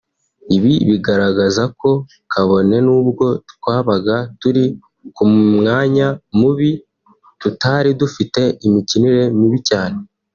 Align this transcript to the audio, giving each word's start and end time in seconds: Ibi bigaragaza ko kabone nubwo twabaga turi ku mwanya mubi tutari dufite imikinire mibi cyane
Ibi 0.55 0.73
bigaragaza 0.89 1.63
ko 1.79 1.89
kabone 2.31 2.75
nubwo 2.85 3.25
twabaga 3.53 4.15
turi 4.39 4.63
ku 5.15 5.23
mwanya 5.59 6.07
mubi 6.39 6.71
tutari 7.41 7.89
dufite 8.01 8.41
imikinire 8.67 9.23
mibi 9.39 9.59
cyane 9.69 9.99